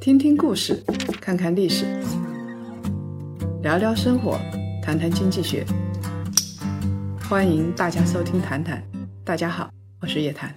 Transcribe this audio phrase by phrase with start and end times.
[0.00, 0.82] 听听故事，
[1.20, 1.86] 看看历史，
[3.62, 4.38] 聊聊生活，
[4.82, 5.64] 谈谈经济学。
[7.28, 8.78] 欢迎大家收听《谈谈》，
[9.24, 9.70] 大家好，
[10.00, 10.54] 我是叶檀。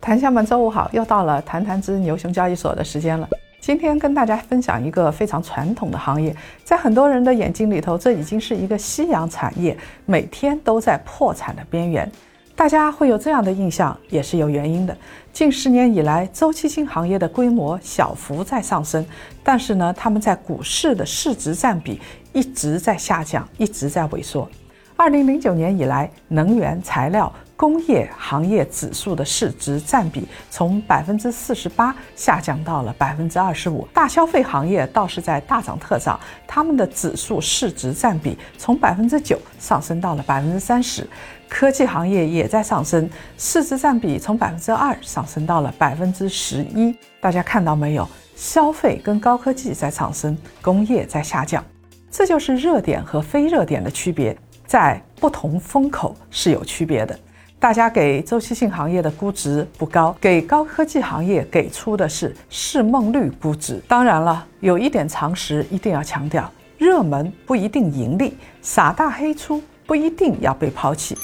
[0.00, 3.28] 谈家们，周五好，又到了谈谈之牛熊交易所的时间了。
[3.70, 6.34] 今天跟大家分享一个非常传统的行业，
[6.64, 12.10] 在很多人的眼睛里头，这已经是一个夕阳产业，每天都在破产的边缘。
[12.56, 14.96] 大家会有这样的印象，也是有原因的。
[15.32, 19.06] 近十年以来，周期性行业的规模小幅在上升，
[19.44, 22.00] 但是呢，他们在股市的市值占比
[22.32, 24.50] 一直在下降，一直在萎缩。
[24.96, 27.32] 二零零九年以来，能源材料。
[27.60, 41.06] 工业行业指数的市值占比从百分之四十八下降到了百分之二十五，大消费行业倒是在大涨特涨，他们的指数市值占比从百分之九上升到了百分之三十，
[41.50, 46.96] 科技行业也在上升，市值占比从百分之二上升到了百分之十一。
[47.20, 48.08] 大家看到没有？
[48.36, 51.62] 消费跟高科技在上升，工业在下降，
[52.10, 54.34] 这就是热点和非热点的区别，
[54.66, 57.20] 在不同风口是有区别的。
[57.60, 63.78] 大家给周期性行业的估值不高，给高科技行业给出的是市梦率估值。
[63.86, 71.14] 当然了，有一点常识一定要强调：热门不一定盈利，傻大黑粗不一定要被抛弃。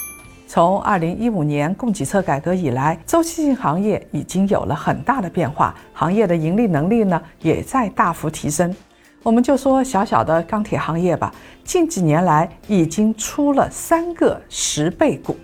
[0.47, 8.77] 从二零一五年供给侧改革以来，周期性行业已经有了很大的变化，行业的盈利能力呢也在大幅提升。
[9.27, 15.37] 我们就说小小的钢铁行业吧，近几年来已经出了三个十倍股。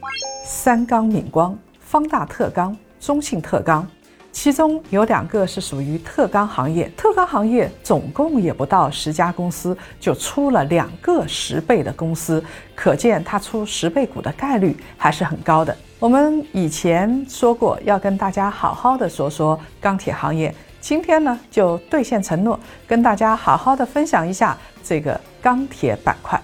[0.47, 3.85] 三钢闽光、方大特钢、中信特钢，
[4.31, 6.89] 其中有两个是属于特钢行业。
[6.97, 12.41] 特钢行业总共也不到十家公司，就出了两个十倍的公司，
[12.77, 15.77] 可见它出十倍股的概率还是很高的。
[15.99, 26.43] 我们以前说过要跟大家好好的说说钢铁行业，今天呢就兑现承诺，跟大家好好的分享一下这个钢铁板块。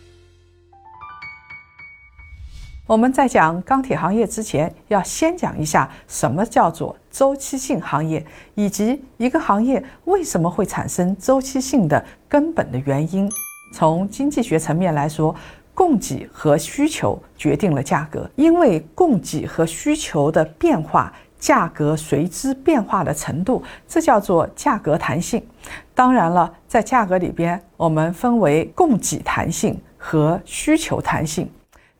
[2.87, 13.29] 我们在讲钢铁行业之前，要先讲一下什么叫做周期性行业，以及一个行业为什么会产生周期性的根本的原因。
[13.75, 15.35] 从经济学层面来说，
[15.75, 25.45] 供给和需求决定了价格，因为供给和需求的变化，价格随之变化的程度，这叫做价格弹性。
[25.95, 31.51] 当然了，在价格里边，我们分为供给弹性和需求弹性。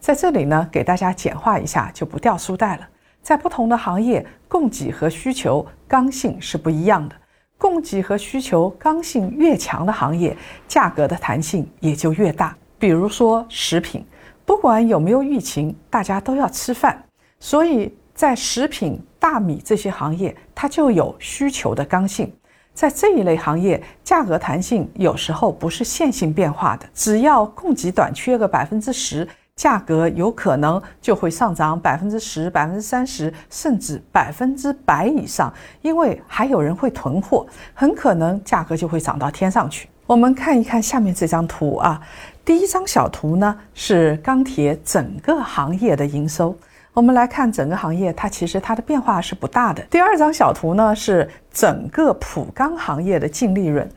[0.01, 2.89] 在这里呢，给大家简化一下，就不掉书袋了。
[3.21, 7.15] 在不同的行业，供给和需求刚性是不一样的。
[7.59, 10.37] 供给和需求刚性越强的行业，
[10.69, 12.57] 价格的弹性也就越大。
[12.79, 14.07] 比如说食品，
[14.47, 17.05] 不管有没有疫情，大家都要吃饭，
[17.41, 22.33] 所以在食品、大米这些行业，它就有需求的刚性。
[22.75, 29.27] 在这一类行业，价格弹性有时候不是线性变化的，只要供给短缺个百分之十。
[29.55, 39.89] 价格有可能就会上涨百分之十、百分之三十，甚至百分之百以上，因为还有人会囤货，很可能价格就会涨到天上去。
[40.07, 42.01] 我们看一看下面这张图啊，
[42.45, 46.57] 第一张小图呢是钢铁整个行业的营收，
[46.99, 49.81] 我们来看整个行业，它其实它的变化是不大的。
[49.89, 53.89] 第二张小图呢是整个普钢行业的净利润。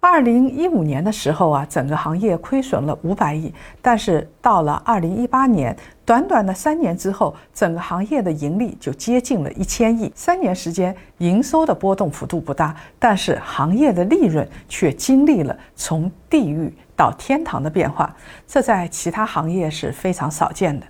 [0.00, 10.10] 二零一五年的时候啊，整个行业亏损了五百亿，但是到了二零一八年，短短的三年之后，整个行业的盈利就接近了一千亿。
[10.16, 18.12] 三年时间，营收的波动幅度不大，但是行业的利润却经历了从地狱到天堂的变化，
[18.48, 20.84] 这在其他行业是非常少见的。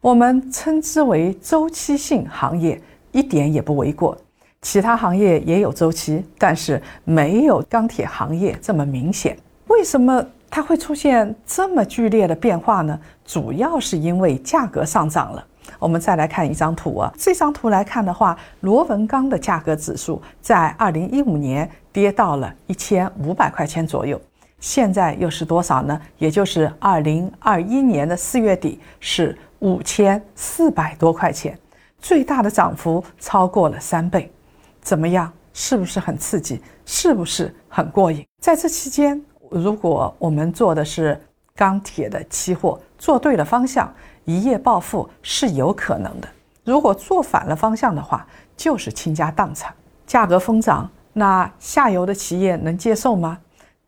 [0.00, 2.80] 我们称之为周期性行业，
[3.12, 4.16] 一点也不为过。
[4.62, 9.36] 其他行业也有周期，但是没有钢铁行业这么明显。
[9.68, 12.98] 为什么它会出现这么剧烈的变化呢？
[13.24, 15.44] 主要是因为价格上涨了。
[15.78, 24.20] 我们再来看一张图啊，这张图来看的话，螺纹钢的价格指数在二零一五年跌到了一千五百块钱左右，
[24.60, 26.00] 现在又是多少呢？
[26.18, 31.58] 也就是二零二一年的四月底是五千四百多块钱，
[31.98, 34.32] 最大的涨幅超过了三倍。
[34.80, 35.32] 怎么样？
[35.52, 36.60] 是不是很刺激？
[36.84, 38.24] 是不是很过瘾？
[38.42, 39.20] 在这期间，
[39.50, 41.18] 如果我们做的是
[41.54, 43.92] 钢铁的期货，做对了方向，
[44.24, 46.28] 一夜暴富是有可能的。
[46.62, 48.26] 如果做反了方向的话，
[48.56, 49.72] 就是倾家荡产。
[50.06, 53.38] 价格疯涨，那下游的企业能接受吗？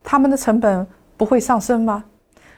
[0.03, 0.87] 他们的成本
[1.17, 2.03] 不会上升吗？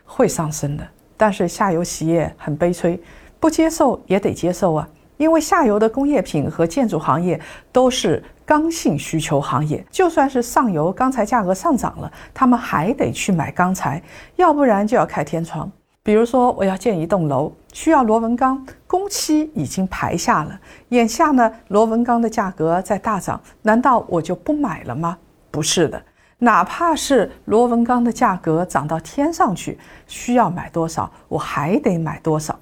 [0.05, 0.87] 会上升的。
[1.21, 2.99] 但是下游企业很悲催，
[3.39, 4.89] 不接受也得接受啊，
[5.19, 7.39] 因为下游的工业品和建筑行业
[7.71, 14.03] 都是刚性需求行业，就算是上游钢材价格上涨了，他们还得去买钢材，
[14.37, 15.71] 要不然就要开天窗。
[16.03, 20.59] 比如说，我要建一栋楼，需要螺纹钢，工期已经排下了。
[20.89, 25.19] 眼下呢，螺纹钢的价格在大涨，难道我就不买了吗？
[25.51, 26.03] 不是的，
[26.41, 32.59] 哪怕是螺纹钢的价格涨到天上去，需要买多少，我还得买多少。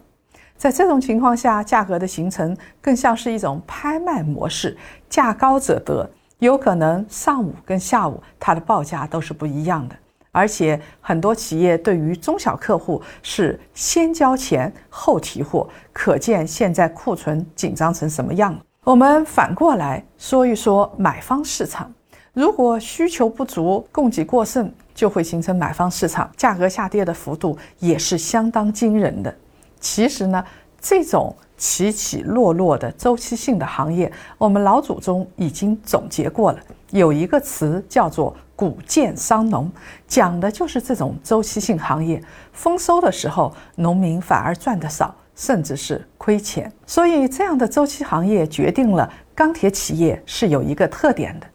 [0.56, 4.76] 在这种情况下，价格的形成更像是一种拍卖模式，
[5.08, 6.10] 价高者得，
[6.40, 9.94] 有可能上午跟下午它的报价都是不一样的。
[10.32, 18.60] 而且很多企业对于中小客户是先交钱后提货，可见现在库存紧张成什么样了。
[18.84, 21.92] 我们反过来说一说买方市场，
[22.38, 29.34] 如果需求不足，供给过剩，就会形成买方市场，价格下跌的幅度也是相当惊人的。
[29.80, 30.44] 其实呢，
[30.80, 38.36] 这种起起落落的周期性的行业，我们老祖宗已经总结过了，有一个词叫做。
[38.54, 39.70] 谷贱伤农，
[40.08, 42.20] 讲的就是这种周期性行业。
[42.52, 46.72] 丰收的时候，农民反而赚得少，甚至是亏钱。
[46.84, 51.46] 所以，这样的周期行业决定了钢铁企业是有一个特点的：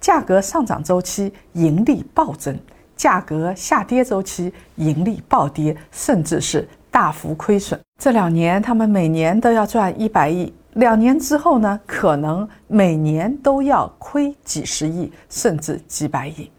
[0.00, 2.58] 价格上涨周期盈利暴增，
[2.96, 7.78] 价格下跌周期盈利暴跌，甚至是大幅亏损。
[8.00, 10.52] 这两年，他们每年都要赚一百亿。
[10.74, 16.50] 两年之后呢，可能每年都要亏几十亿，甚至几百亿。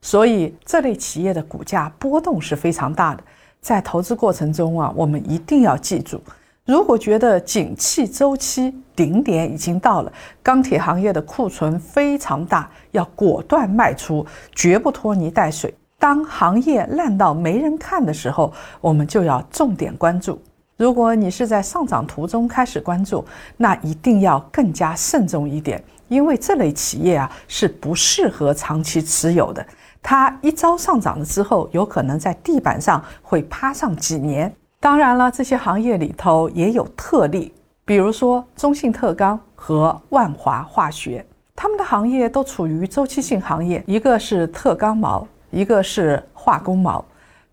[0.00, 3.22] 所以这类企业的股价波动是非常大的。
[3.60, 6.22] 在投资过程中啊，我们一定要记住：
[6.68, 10.12] 如果觉得景气周期顶点已经到了，
[10.42, 15.74] 钢铁行业的库存非常大，要果断卖出，绝不拖泥带水。
[15.98, 20.38] 当行业烂到没人看的时候，我们就要重点关注。
[20.76, 23.24] 如果你是在上涨途中开始关注，
[23.56, 29.66] 那一定要更加慎重一点，因为这类企业啊是不适合长期持有的。
[30.02, 34.54] 它一朝上涨了之后，有可能在地板上会趴上几年。
[34.80, 37.52] 当然了，这些行业里头也有特例，
[37.84, 41.24] 比如说中信特钢和万华化学，
[41.56, 47.04] 他们的行业都处于周期性行业，一个是特钢毛，一个是化工毛。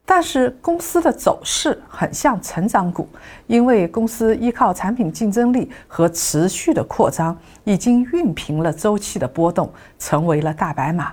[0.08, 3.10] 但是公司的走势很像成长股，
[3.48, 9.68] 因为公司依靠产品竞争力和持续的扩张，已经熨平了周期的波动，
[9.98, 11.12] 成为了大白马。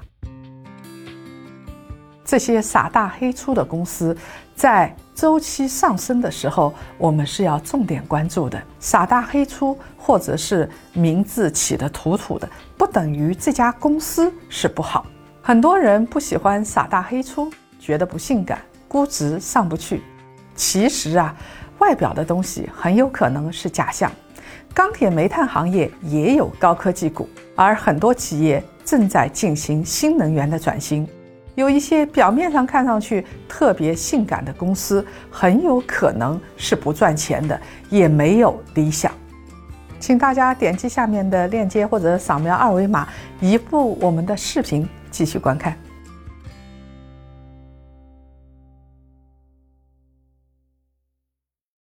[2.32, 4.16] 这些傻大黑粗的公司，
[4.56, 8.58] 在周期上升的时候，我们是要重点关注的。
[8.80, 15.04] 傻大黑粗，或者是名字起的土土的，不等于这家公司是不好。
[15.42, 18.58] 很多人不喜欢傻大黑粗，觉得不性感。
[18.88, 20.02] 估值上不去，
[20.54, 21.36] 其实啊，
[21.80, 24.10] 外表的东西很有可能是假象。
[24.72, 31.06] 钢铁、煤炭行业也有高科技股，而很多企业正在进行新能源的转型。
[31.54, 37.60] 有一些表面上看上去特别性感的公司，很有可能是不赚钱的，
[37.90, 39.12] 也没有理想。
[40.00, 43.06] 请大家点击下面的链接或者扫描二维码，
[43.40, 45.76] 移步我们的视频继续观看。